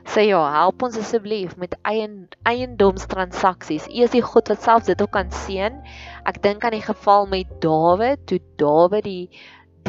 sê 0.05 0.27
ja, 0.29 0.41
help 0.53 0.83
ons 0.87 0.99
asseblief 1.01 1.57
met 1.61 1.77
eien 1.89 2.27
eiendomstransaksies. 2.49 3.87
U 3.89 4.05
is 4.05 4.13
die 4.13 4.25
God 4.25 4.51
wat 4.53 4.65
self 4.65 4.89
dit 4.89 5.01
ook 5.03 5.15
kan 5.17 5.31
seën. 5.45 5.79
Ek 6.29 6.43
dink 6.45 6.65
aan 6.65 6.77
die 6.77 6.85
geval 6.85 7.29
met 7.31 7.51
Dawid, 7.65 8.27
toe 8.29 8.41
Dawid 8.61 9.09
die 9.09 9.29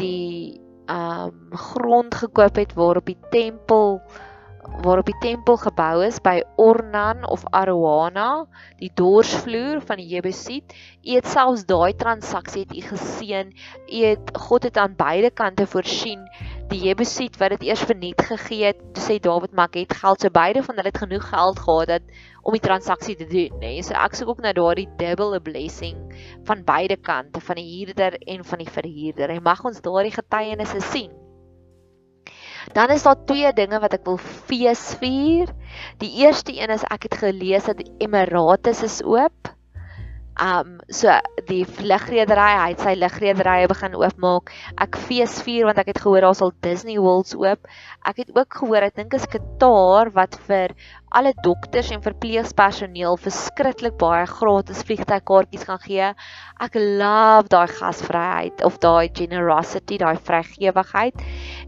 die 0.00 0.60
ehm 0.86 1.32
um, 1.32 1.56
grond 1.58 2.14
gekoop 2.14 2.56
het 2.60 2.72
waarop 2.78 3.08
die 3.10 3.18
tempel 3.32 4.00
waarop 4.82 5.06
die 5.06 5.18
tempel 5.22 5.56
gebou 5.62 6.02
is 6.04 6.18
by 6.22 6.40
Ornan 6.58 7.22
of 7.30 7.44
Aroana, 7.54 8.46
die 8.80 8.90
dorsvloer 8.98 9.80
van 9.86 10.00
die 10.02 10.08
Jebusiet. 10.10 10.74
U 11.06 11.14
het 11.14 11.28
selfs 11.30 11.66
daai 11.70 11.94
transaksie 11.98 12.64
het 12.66 12.74
u 12.74 12.82
geseën. 12.88 13.52
U 13.86 14.04
het 14.04 14.32
God 14.48 14.66
het 14.66 14.76
aan 14.76 14.96
beide 14.98 15.30
kante 15.30 15.66
voorsien 15.70 16.26
die 16.76 16.90
Jebusiet 16.90 17.38
wat 17.40 17.54
dit 17.54 17.70
eers 17.70 17.82
verniet 17.88 18.20
gegee 18.28 18.68
het, 18.68 18.80
sê 19.00 19.16
Dawid 19.22 19.54
maar 19.56 19.70
ek 19.70 19.78
het 19.86 19.94
geld 20.02 20.24
so 20.24 20.32
beide 20.32 20.62
van 20.66 20.76
hulle 20.76 20.90
het 20.90 21.00
genoeg 21.00 21.24
geld 21.30 21.60
gehad 21.64 21.92
dat 21.94 22.16
om 22.46 22.54
die 22.54 22.62
transaksie 22.62 23.16
te 23.16 23.26
doen, 23.30 23.54
nê. 23.62 23.76
Nee. 23.78 23.84
So 23.86 23.96
ek 23.96 24.16
soek 24.18 24.34
ook 24.34 24.42
na 24.44 24.52
daardie 24.56 24.88
double 25.00 25.40
blessing 25.40 25.96
van 26.48 26.64
beide 26.68 26.98
kante, 27.00 27.40
van 27.40 27.58
die 27.60 27.66
huurder 27.70 28.18
en 28.28 28.44
van 28.44 28.62
die 28.62 28.70
verhuurder. 28.70 29.32
En 29.32 29.42
mag 29.46 29.64
ons 29.64 29.80
daardie 29.82 30.14
getuienisse 30.14 30.82
sien. 30.92 31.14
Dan 32.76 32.92
is 32.92 33.06
daar 33.06 33.18
twee 33.24 33.52
dinge 33.56 33.80
wat 33.80 33.96
ek 33.96 34.04
wil 34.04 34.18
fees 34.18 34.88
vier. 35.00 35.52
Die 36.02 36.12
eerste 36.26 36.54
een 36.54 36.74
is 36.74 36.84
ek 36.90 37.08
het 37.08 37.20
gelees 37.24 37.70
dat 37.70 37.82
Emirates 38.02 38.82
is 38.84 39.00
oop. 39.06 39.55
Um 40.36 40.80
so 40.92 41.08
die 41.48 41.62
vligredery, 41.64 42.48
hy 42.60 42.72
het 42.74 42.82
sy 42.84 42.92
vligrederye 42.98 43.68
begin 43.70 43.94
oopmaak. 43.96 44.52
Ek 44.84 44.98
fees 45.08 45.38
vier 45.46 45.64
want 45.68 45.80
ek 45.80 45.94
het 45.94 46.00
gehoor 46.04 46.26
daar 46.26 46.36
sal 46.36 46.52
Disney 46.66 46.98
Worlds 47.00 47.32
oop. 47.38 47.64
Ek 48.04 48.20
het 48.20 48.34
ook 48.36 48.58
gehoor 48.60 48.84
ek 48.84 48.98
dink 49.00 49.16
is 49.16 49.24
Qatar 49.32 50.12
wat 50.12 50.36
vir 50.48 50.76
alle 51.16 51.32
dokters 51.40 51.88
en 51.94 52.02
verpleegpersoneel 52.04 53.16
verskriklik 53.16 53.94
baie 54.00 54.26
gratis 54.28 54.82
vliegtuigkaartjies 54.84 55.64
gaan 55.64 55.80
gee. 55.80 56.10
Ek 56.60 56.76
love 56.76 57.48
daai 57.52 57.70
gasvryheid 57.72 58.60
of 58.66 58.76
daai 58.84 59.08
generosity, 59.16 59.96
daai 60.02 60.18
vrygewigheid. 60.28 61.24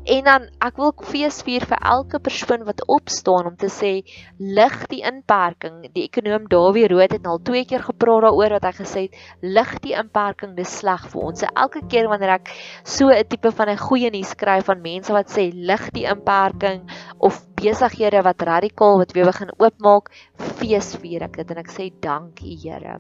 En 0.09 0.29
dan 0.29 0.47
ek 0.65 0.77
wil 0.81 0.93
fees 1.09 1.41
vier 1.47 1.65
vir 1.69 1.81
elke 1.81 2.21
persoon 2.21 2.67
wat 2.69 2.85
opstaan 2.93 3.49
om 3.53 3.57
te 3.57 3.73
sê 3.73 3.93
lig 4.37 4.77
die 4.93 5.01
inperking. 5.09 5.81
Die 5.97 6.05
ekonom 6.05 6.49
Dawie 6.53 6.89
Rood 6.93 7.17
het 7.17 7.27
al 7.27 7.41
twee 7.45 7.65
keer 7.69 7.87
gepraat 7.89 8.29
daaroor 8.29 8.59
wat 8.59 8.69
hy 8.69 8.75
gesê 8.83 9.07
het 9.09 9.19
lig 9.41 9.75
die 9.85 9.97
inperking 9.97 10.57
dis 10.61 10.79
sleg 10.83 11.09
vir 11.13 11.29
ons. 11.31 11.49
Elke 11.49 11.85
keer 11.89 12.09
wanneer 12.13 12.37
ek 12.37 12.53
so 12.85 13.09
'n 13.09 13.25
tipe 13.25 13.51
van 13.53 13.69
'n 13.69 13.81
goeie 13.81 14.11
nuus 14.11 14.37
skryf 14.37 14.69
van 14.69 14.83
mense 14.83 15.13
wat 15.13 15.29
sê 15.33 15.51
lig 15.53 15.91
die 15.97 16.05
inperking 16.05 16.85
of 17.19 17.48
besighede 17.59 18.23
wat 18.27 18.43
radikaal 18.47 19.01
wat 19.03 19.15
weer 19.17 19.29
begin 19.29 19.51
oopmaak, 19.59 20.11
feesvier 20.59 21.27
ek 21.27 21.39
dit 21.41 21.55
en 21.55 21.63
ek 21.63 21.73
sê 21.75 21.89
dankie 22.05 22.57
Here. 22.59 22.99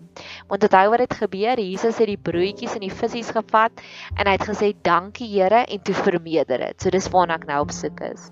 Want 0.50 0.67
onthou 0.67 0.87
wat 0.95 1.05
het 1.07 1.19
gebeur? 1.21 1.62
Jesus 1.62 1.99
het 1.99 2.11
die 2.11 2.19
broodjies 2.19 2.75
en 2.77 2.85
die 2.87 2.95
visse 2.95 3.23
gevat 3.33 3.85
en 4.17 4.27
hy 4.27 4.35
het 4.35 4.49
gesê 4.50 4.73
dankie 4.83 5.31
Here 5.37 5.65
en 5.65 5.85
toe 5.87 5.95
vermeerder 5.95 6.67
dit. 6.67 6.83
So 6.83 6.91
dis 6.95 7.09
waarna 7.15 7.38
ek 7.38 7.47
nou 7.49 7.62
op 7.67 7.75
soek 7.75 8.03
is. 8.11 8.29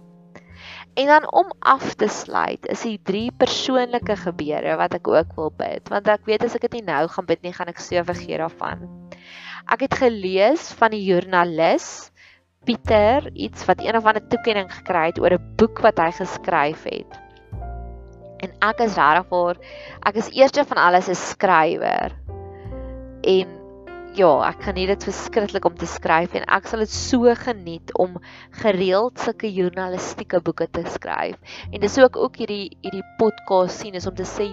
En 0.96 1.10
dan 1.12 1.26
om 1.32 1.52
af 1.60 1.94
te 1.94 2.08
sluit, 2.08 2.66
is 2.72 2.82
die 2.88 2.98
drie 3.04 3.28
persoonlike 3.28 4.16
gebeure 4.16 4.78
wat 4.80 4.94
ek 4.96 5.08
ook 5.12 5.34
wil 5.36 5.50
bid, 5.52 5.90
want 5.92 6.08
ek 6.08 6.24
weet 6.24 6.46
as 6.46 6.56
ek 6.56 6.64
dit 6.64 6.78
nie 6.78 6.86
nou 6.86 7.02
gaan 7.12 7.28
bid 7.28 7.42
nie, 7.44 7.52
gaan 7.52 7.68
ek 7.68 7.82
so 7.84 8.00
vergeet 8.08 8.40
daarvan. 8.40 8.86
Ek 9.68 9.84
het 9.84 9.98
gelees 10.00 10.70
van 10.78 10.94
die 10.94 11.02
joernalis 11.04 12.08
Pieter 12.66 13.30
iets 13.32 13.64
wat 13.64 13.80
een 13.80 13.96
of 13.96 14.04
ander 14.04 14.26
toekenning 14.26 14.72
gekry 14.74 15.06
het 15.06 15.20
oor 15.22 15.38
'n 15.38 15.52
boek 15.56 15.80
wat 15.84 15.98
hy 16.02 16.10
geskryf 16.10 16.82
het. 16.82 17.20
En 18.42 18.50
ek 18.60 18.80
is 18.84 18.96
regtig 18.98 19.28
vir 19.30 19.56
ek 20.08 20.14
is 20.14 20.30
eerste 20.34 20.64
van 20.64 20.76
alles 20.76 21.08
'n 21.08 21.14
skrywer. 21.14 22.10
En 23.22 23.46
ja, 24.16 24.30
ek 24.48 24.62
geniet 24.70 24.88
dit 24.94 25.06
verskriklik 25.10 25.66
om 25.68 25.74
te 25.76 25.86
skryf 25.90 26.34
en 26.38 26.44
ek 26.56 26.68
sal 26.70 26.80
dit 26.84 26.92
so 26.92 27.32
geniet 27.36 27.92
om 28.00 28.16
gereeld 28.62 29.20
sulke 29.20 29.50
journalistieke 29.52 30.40
boeke 30.44 30.68
te 30.72 30.84
skryf. 30.94 31.36
En 31.70 31.82
dis 31.82 31.98
ook 32.00 32.16
ook 32.16 32.38
hierdie 32.40 32.70
hierdie 32.80 33.04
podcast 33.20 33.82
sien 33.82 33.96
is 33.98 34.08
om 34.08 34.16
te 34.16 34.24
sê 34.28 34.48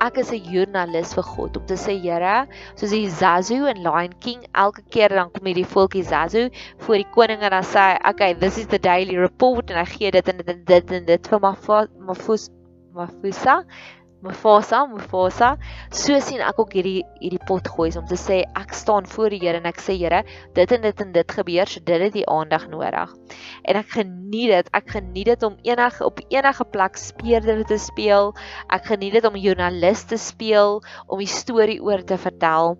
ek 0.00 0.20
is 0.22 0.30
'n 0.32 0.46
joernalis 0.52 1.14
vir 1.14 1.26
God 1.32 1.56
om 1.58 1.66
te 1.66 1.76
sê 1.76 1.98
Here, 2.00 2.46
soos 2.74 2.90
die 2.90 3.10
Zazu 3.10 3.66
en 3.66 3.82
Lion 3.82 4.14
King 4.20 4.46
elke 4.54 4.82
keer 4.90 5.08
dan 5.08 5.30
kom 5.30 5.46
hierdie 5.46 5.66
voeltjie 5.66 6.04
Zazu 6.04 6.48
voor 6.78 6.96
die 7.02 7.10
koning 7.10 7.42
en 7.42 7.50
dan 7.50 7.66
sê 7.66 7.90
hy, 7.90 7.98
okay, 8.08 8.34
this 8.34 8.58
is 8.58 8.66
the 8.66 8.78
daily 8.78 9.18
report 9.18 9.70
en 9.70 9.76
hy 9.76 9.84
gee 9.84 10.10
dit 10.10 10.28
en 10.28 10.36
dit 10.36 10.48
en 10.48 10.64
dit 10.64 10.92
en 10.92 11.04
dit 11.04 11.28
vir 11.28 11.40
Mafusa 11.40 12.48
Mafusa 12.94 13.60
Mufasa, 14.22 14.84
Mufasa. 14.90 15.54
So 15.90 16.18
sien 16.20 16.42
ek 16.44 16.58
ook 16.60 16.74
hierdie 16.76 17.02
hierdie 17.20 17.40
pot 17.48 17.68
gooi 17.76 17.88
om 17.98 18.06
te 18.08 18.18
sê 18.20 18.42
ek 18.58 18.74
staan 18.76 19.08
voor 19.08 19.32
die 19.32 19.40
Here 19.42 19.60
en 19.60 19.68
ek 19.70 19.80
sê 19.80 19.96
Here, 20.00 20.22
dit 20.56 20.74
en 20.76 20.82
dit 20.84 21.04
en 21.04 21.12
dit 21.14 21.36
gebeur, 21.38 21.70
so 21.70 21.84
dit 21.86 22.04
het 22.04 22.16
die 22.16 22.26
aandag 22.28 22.66
nodig. 22.72 23.14
En 23.64 23.80
ek 23.80 23.94
geniet 23.96 24.52
dit. 24.54 24.72
Ek 24.76 24.90
geniet 24.96 25.32
dit 25.32 25.46
om 25.46 25.56
enige 25.66 26.04
op 26.06 26.20
enige 26.28 26.66
plek 26.74 27.00
speurder 27.00 27.64
te 27.68 27.78
speel. 27.80 28.34
Ek 28.72 28.90
geniet 28.92 29.16
dit 29.18 29.30
om 29.30 29.38
joernalis 29.40 30.04
te 30.10 30.20
speel, 30.20 30.80
om 31.08 31.22
die 31.22 31.30
storie 31.30 31.80
oor 31.80 32.04
te 32.04 32.20
vertel. 32.20 32.76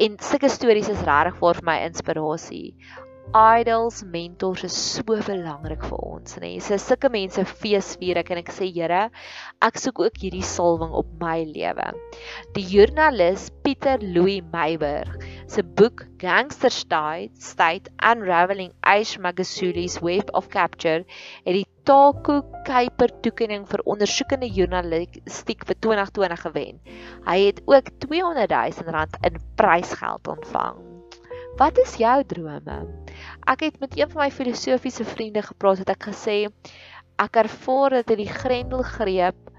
En 0.00 0.18
sulke 0.18 0.50
stories 0.50 0.90
is 0.90 1.06
regtig 1.06 1.38
vir 1.40 1.64
my 1.66 1.80
inspirasie 1.86 2.74
idols, 3.34 4.02
mentors 4.02 4.64
is 4.64 4.74
so 4.74 5.02
belangrik 5.04 5.84
vir 5.86 6.00
ons, 6.02 6.34
nê. 6.42 6.54
Nee. 6.56 6.62
So 6.64 6.78
sulke 6.82 7.10
mense 7.12 7.44
feesvier 7.46 8.18
ek 8.20 8.32
en 8.34 8.40
ek 8.42 8.50
sê 8.54 8.66
Here, 8.70 9.06
ek 9.62 9.78
soek 9.78 10.00
ook 10.02 10.18
hierdie 10.22 10.44
salwing 10.46 10.92
op 10.96 11.08
my 11.22 11.44
lewe. 11.46 11.90
Die 12.56 12.64
joernalis 12.66 13.48
Pieter 13.64 14.02
Louis 14.02 14.42
Meyburg 14.52 15.16
se 15.50 15.62
boek 15.62 16.04
Gangster 16.22 16.70
State 16.74 17.38
State 17.42 17.90
Unraveling 18.02 18.72
Ace 18.82 19.18
Magasuli's 19.18 20.00
Web 20.02 20.30
of 20.34 20.50
Capture 20.50 21.04
het 21.46 21.54
die 21.54 21.66
Taku 21.88 22.40
Kuiper 22.66 23.14
toekenning 23.24 23.64
vir 23.70 23.82
ondersoekende 23.86 24.50
journalistiek 24.50 25.64
vir 25.66 25.80
2020 25.86 26.46
gewen. 26.46 26.78
Hy 27.26 27.40
het 27.48 27.64
ook 27.66 27.90
200 28.06 28.54
000 28.82 28.94
rand 28.94 29.20
in 29.26 29.42
prysgeld 29.58 30.30
ontvang. 30.36 30.89
Wat 31.56 31.78
is 31.78 31.96
jou 31.98 32.24
drome? 32.24 32.78
Ek 33.50 33.64
het 33.66 33.80
met 33.80 33.98
een 33.98 34.10
van 34.10 34.22
my 34.22 34.30
filosofiese 34.30 35.04
vriende 35.04 35.42
gepraat 35.42 35.82
het 35.82 35.90
ek 35.92 36.10
gesê 36.12 36.36
ek 37.20 37.36
ervaar 37.36 38.00
dat 38.00 38.16
die 38.16 38.28
grendelgreep 38.28 39.50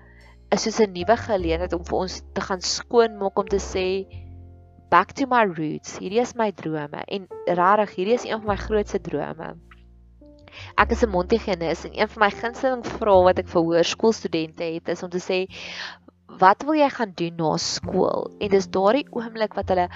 is 0.52 0.64
soos 0.66 0.80
'n 0.80 0.94
nuwe 0.94 1.18
geleentheid 1.18 1.74
om 1.74 1.84
vir 1.86 1.98
ons 1.98 2.22
te 2.34 2.42
gaan 2.42 2.62
skoonmaak 2.62 3.38
om 3.40 3.48
te 3.48 3.60
sê 3.60 3.88
back 4.90 5.14
to 5.14 5.28
my 5.28 5.46
roots. 5.46 5.98
Hierdie 6.00 6.20
is 6.20 6.36
my 6.36 6.52
drome 6.52 7.04
en 7.08 7.28
regtig 7.48 7.96
hierdie 7.96 8.18
is 8.20 8.26
een 8.26 8.42
van 8.42 8.56
my 8.56 8.58
grootste 8.58 9.00
drome. 9.00 9.56
Ek 10.76 10.92
is 10.92 11.04
'n 11.04 11.10
Montigenis 11.10 11.86
en 11.86 11.94
een 12.00 12.10
van 12.10 12.20
my 12.26 12.32
gunsteling 12.32 12.86
vrae 12.86 13.24
wat 13.24 13.40
ek 13.40 13.48
vir 13.48 13.62
hoërskoolstudente 13.62 14.64
het 14.64 14.90
is 14.90 15.04
om 15.04 15.10
te 15.10 15.24
sê 15.24 15.48
wat 16.42 16.66
wil 16.66 16.78
jy 16.80 16.90
gaan 16.90 17.14
doen 17.18 17.38
na 17.38 17.52
skool? 17.62 18.28
En 18.42 18.52
dis 18.54 18.68
daardie 18.74 19.06
oomblik 19.14 19.56
wat 19.58 19.70
hulle 19.74 19.88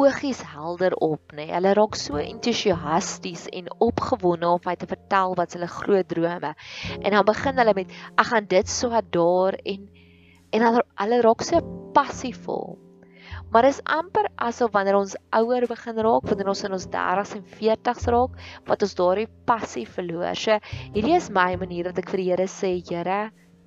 oogies 0.00 0.40
helder 0.54 0.96
op, 1.04 1.34
nê. 1.34 1.46
Nee. 1.46 1.54
Hulle 1.54 1.74
raak 1.76 1.96
so 2.00 2.20
entoesiasties 2.20 3.46
en 3.52 3.68
opgewonde 3.84 4.48
om 4.48 4.62
my 4.64 4.76
te 4.80 4.88
vertel 4.90 5.36
wat 5.38 5.56
hulle 5.56 5.68
groot 5.70 6.08
drome. 6.08 6.54
En 6.98 7.16
dan 7.16 7.26
begin 7.28 7.60
hulle 7.60 7.76
met 7.76 7.96
ek 8.16 8.30
gaan 8.32 8.48
dit 8.50 8.68
so 8.68 9.02
daar 9.16 9.58
en 9.64 9.88
en 10.50 10.64
hulle 10.66 10.86
hulle 11.02 11.20
raak 11.26 11.44
so 11.46 11.60
passievol. 11.94 12.78
Maar 13.50 13.66
is 13.68 13.80
amper 13.84 14.28
asof 14.46 14.72
wanneer 14.74 14.98
ons 14.98 15.16
ouer 15.36 15.66
begin 15.70 15.98
raak, 16.06 16.26
wanneer 16.30 16.50
ons 16.52 16.64
in 16.66 16.74
ons 16.76 16.86
30s 16.90 17.34
en 17.38 17.44
40s 17.60 18.06
raak, 18.14 18.36
wat 18.66 18.84
ons 18.86 18.94
daardie 18.98 19.30
passie 19.46 19.86
verloor. 19.86 20.38
So 20.38 20.58
hierdie 20.94 21.16
is 21.18 21.30
my 21.34 21.54
manier 21.58 21.90
dat 21.90 21.98
ek 22.02 22.14
vir 22.14 22.24
die 22.24 22.30
Here 22.30 22.46
sê, 22.50 22.76
Here, 22.90 23.24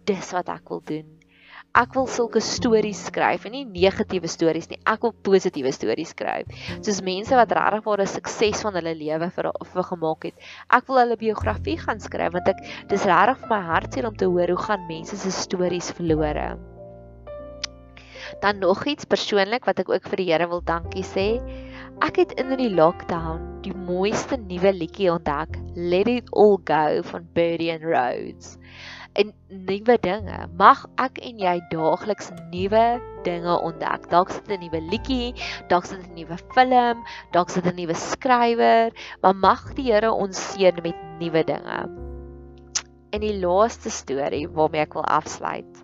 dis 0.08 0.32
wat 0.36 0.52
ek 0.52 0.72
wil 0.72 0.84
doen. 0.88 1.23
Ek 1.74 1.96
wil 1.98 2.06
sulke 2.06 2.38
stories 2.38 3.00
skryf 3.08 3.48
en 3.48 3.56
nie 3.56 3.63
negatiewe 3.65 4.30
stories 4.30 4.68
nie. 4.70 4.77
Ek 4.86 5.01
wil 5.01 5.13
positiewe 5.25 5.72
stories 5.74 6.12
skryf. 6.13 6.51
Soos 6.86 7.00
mense 7.01 7.34
wat 7.34 7.56
regtig 7.58 7.88
waar 7.88 8.03
'n 8.03 8.12
sukses 8.12 8.62
van 8.62 8.77
hulle 8.77 8.94
lewe 8.94 9.30
vir 9.38 9.50
vir 9.72 9.88
gemaak 9.88 10.27
het. 10.30 10.36
Ek 10.70 10.86
wil 10.88 11.01
hulle 11.01 11.18
biografie 11.18 11.80
gaan 11.82 12.00
skryf 12.00 12.38
want 12.38 12.48
ek 12.53 12.62
dis 12.94 13.08
regtig 13.10 13.42
vir 13.42 13.50
my 13.50 13.62
hartseer 13.72 14.06
om 14.06 14.15
te 14.15 14.30
hoor 14.30 14.53
hoe 14.53 14.63
gaan 14.68 14.86
mense 14.88 15.18
se 15.18 15.32
stories 15.32 15.89
verlore. 15.98 16.60
Dan 18.42 18.60
nog 18.60 18.86
iets 18.86 19.06
persoonlik 19.06 19.65
wat 19.65 19.80
ek 19.80 19.89
ook 19.89 20.10
vir 20.10 20.18
die 20.18 20.32
Here 20.32 20.48
wil 20.48 20.62
dankie 20.62 21.03
sê. 21.03 21.42
Ek 22.01 22.18
het 22.22 22.38
in 22.38 22.53
die 22.55 22.70
lockdown 22.70 23.62
die 23.64 23.74
mooiste 23.74 24.38
nuwe 24.38 24.74
liedjie 24.74 25.09
ontdek, 25.09 25.57
Let 25.75 26.07
It 26.07 26.29
All 26.33 26.59
Go 26.64 27.01
van 27.01 27.27
Birdie 27.33 27.72
and 27.74 27.81
Rhodes. 27.81 28.59
En 29.14 29.34
nuwe 29.48 29.98
dinge. 30.02 30.38
Mag 30.58 30.86
ek 30.98 31.20
en 31.22 31.40
jy 31.40 31.56
daagliks 31.70 32.32
nuwe 32.52 32.86
dinge 33.28 33.58
ontdek. 33.70 34.10
Dalk 34.10 34.34
sit 34.34 34.50
'n 34.50 34.60
nuwe 34.60 34.82
liedjie, 34.90 35.34
dalk 35.70 35.86
sit 35.86 36.02
'n 36.02 36.16
nuwe 36.18 36.38
film, 36.56 37.04
dalk 37.32 37.50
sit 37.50 37.66
'n 37.66 37.76
nuwe 37.76 37.94
skrywer, 37.94 38.92
maar 39.22 39.36
mag 39.36 39.74
die 39.76 39.92
Here 39.92 40.12
ons 40.12 40.38
seën 40.54 40.82
met 40.84 40.98
nuwe 41.20 41.44
dinge. 41.44 41.80
En 43.14 43.20
die 43.22 43.38
laaste 43.40 43.90
storie 43.90 44.48
waarmee 44.50 44.82
ek 44.82 44.94
wil 44.94 45.06
afsluit 45.06 45.84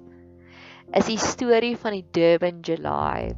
is 0.98 1.06
die 1.06 1.20
storie 1.22 1.76
van 1.78 1.94
die 1.94 2.06
Durban 2.18 2.63
July. 2.65 3.36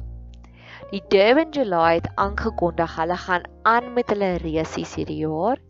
Die 0.92 1.02
Durban 1.12 1.52
July 1.52 1.98
het 1.98 2.08
aangekondig 2.20 2.96
hulle 2.96 3.16
gaan 3.16 3.44
aan 3.68 3.92
met 3.96 4.12
hulle 4.12 4.36
resies 4.42 4.94
hierdie 4.96 5.20
jaar, 5.22 5.60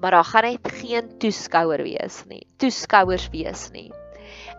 maar 0.00 0.10
daar 0.10 0.24
gaan 0.24 0.42
net 0.50 0.72
geen 0.72 1.18
toeskouer 1.18 1.82
wees 1.82 2.24
nie. 2.28 2.46
Toeskouers 2.56 3.28
wees 3.32 3.70
nie. 3.70 3.92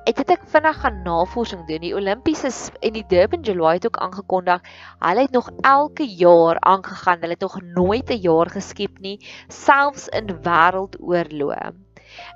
Het 0.08 0.30
ek 0.32 0.45
vinnig 0.47 0.78
gaan 0.80 1.02
navorsing 1.04 1.65
doen. 1.67 1.82
Die 1.84 1.95
Olimpiese 1.95 2.50
en 2.80 2.93
die 2.95 3.04
Durban 3.08 3.41
July 3.43 3.73
het 3.76 3.86
ook 3.89 3.97
aangekondig 3.97 4.62
hulle 5.00 5.26
het 5.26 5.36
nog 5.36 5.50
elke 5.62 6.08
jaar 6.08 6.60
aangegaan. 6.60 7.19
Hulle 7.19 7.36
het 7.36 7.43
nog 7.43 7.62
nooit 7.62 8.10
'n 8.10 8.21
jaar 8.21 8.50
geskiep 8.50 9.00
nie, 9.00 9.19
selfs 9.47 10.08
in 10.08 10.32
wêreldoorloë. 10.41 11.73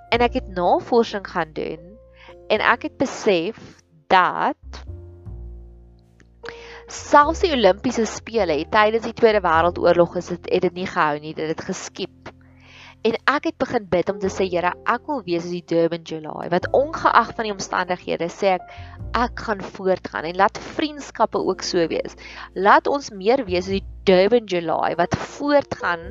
En 0.10 0.20
ek 0.20 0.34
het 0.34 0.48
navorsing 0.48 1.28
gaan 1.28 1.54
doen 1.54 1.98
en 2.48 2.60
ek 2.60 2.82
het 2.82 2.98
besef 2.98 3.58
dat 4.08 4.84
selfs 6.92 7.40
die 7.40 7.54
Olimpiese 7.56 8.06
spele 8.06 8.66
tydens 8.70 9.08
die 9.08 9.16
Tweede 9.16 9.40
Wêreldoorlog 9.40 10.18
is 10.20 10.28
dit 10.28 10.50
het 10.52 10.62
dit 10.62 10.74
nie 10.74 10.88
gehou 10.88 11.20
nie, 11.20 11.34
dit 11.34 11.48
het 11.48 11.62
geskiep. 11.64 12.21
En 13.02 13.16
ek 13.34 13.48
het 13.50 13.56
begin 13.58 13.86
bid 13.90 14.10
om 14.12 14.20
te 14.22 14.30
sê 14.30 14.46
Here, 14.46 14.76
ek 14.94 15.08
wil 15.10 15.24
wees 15.26 15.48
as 15.48 15.54
die 15.56 15.64
Durban 15.72 16.04
July 16.06 16.52
wat 16.54 16.68
ongeag 16.78 17.32
van 17.38 17.48
die 17.48 17.54
omstandighede 17.54 18.28
sê 18.30 18.52
ek 18.60 18.76
ek 19.18 19.42
gaan 19.48 19.64
voortgaan 19.78 20.28
en 20.30 20.38
laat 20.38 20.60
vriendskappe 20.76 21.42
ook 21.42 21.66
so 21.66 21.88
wees. 21.90 22.14
Laat 22.54 22.86
ons 22.88 23.10
meer 23.10 23.42
wees 23.48 23.66
as 23.66 23.80
die 23.80 23.86
Durban 24.06 24.46
July 24.46 24.94
wat 25.02 25.18
voortgaan 25.34 26.06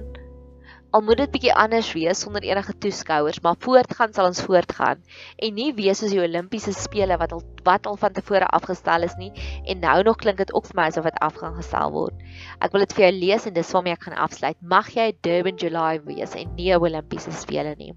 Al 0.90 1.04
moet 1.06 1.20
dit 1.22 1.30
bietjie 1.30 1.52
anders 1.54 1.92
wees 1.94 2.20
sonder 2.24 2.42
enige 2.42 2.72
toeskouers, 2.82 3.38
maar 3.44 3.54
voortgaan 3.62 4.14
sal 4.14 4.26
ons 4.32 4.40
voortgaan 4.42 5.02
en 5.38 5.54
nie 5.54 5.68
wees 5.76 6.00
soos 6.02 6.10
die 6.10 6.22
Olimpiese 6.22 6.72
spele 6.74 7.18
wat 7.20 7.34
al 7.36 7.44
wat 7.64 7.86
al 7.86 7.98
van 8.00 8.14
tevore 8.16 8.48
afgestel 8.56 9.04
is 9.06 9.14
nie 9.20 9.28
en 9.68 9.82
nou 9.84 9.96
nog 10.08 10.16
klink 10.22 10.40
dit 10.40 10.50
ook 10.56 10.66
vir 10.66 10.78
my 10.80 10.86
asof 10.90 11.06
dit 11.06 11.20
afgaan 11.22 11.54
gestel 11.60 11.92
word. 11.94 12.24
Ek 12.58 12.72
wil 12.74 12.82
dit 12.86 12.94
vir 12.96 13.04
jou 13.04 13.12
lees 13.20 13.46
en 13.46 13.54
dis 13.54 13.72
waarmee 13.76 13.94
ek 13.94 14.06
gaan 14.08 14.18
afsluit. 14.24 14.58
Mag 14.74 14.90
jy 14.96 15.10
Durban 15.22 15.60
July 15.62 16.00
wees 16.08 16.34
en 16.34 16.54
nie 16.56 16.72
'n 16.74 16.80
Olimpiese 16.80 17.32
spele 17.32 17.74
nie. 17.78 17.92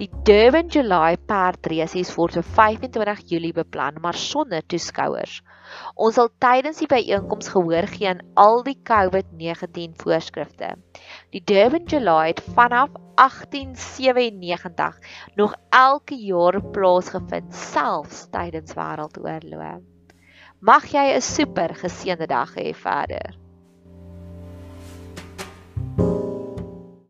Die 0.00 0.10
Durban 0.24 0.68
July 0.68 1.16
perdrace 1.16 2.02
word 2.16 2.34
vir 2.40 2.42
25 2.42 3.22
Julie 3.30 3.52
beplan, 3.52 4.00
maar 4.00 4.14
sonder 4.14 4.66
toeskouers. 4.66 5.42
Ons 5.94 6.14
sal 6.18 6.28
tydens 6.42 6.78
die 6.78 6.88
byeenkoms 6.90 7.48
gehoor 7.54 7.86
gee 7.90 8.08
aan 8.08 8.22
al 8.34 8.62
die 8.66 8.76
COVID-19 8.90 9.96
voorskrifte. 10.02 10.76
Die 11.36 11.44
Durban 11.44 11.84
July 11.84 12.26
het 12.26 12.40
vanaf 12.54 12.88
1897 13.14 14.98
nog 15.34 15.54
elke 15.68 16.14
jaar 16.14 16.62
plaasgevind, 16.64 17.54
selfs 17.54 18.22
tydens 18.32 18.72
wêreldoorloë. 18.78 19.74
Mag 20.64 20.86
jy 20.94 21.04
'n 21.12 21.20
super 21.20 21.74
geseënde 21.82 22.26
dag 22.32 22.54
hê 22.56 22.72
verder. 22.72 23.36